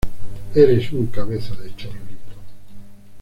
Eres 0.55 0.91
un 0.93 1.05
cabeza 1.11 1.53
de 1.53 1.75
chorlito 1.75 2.35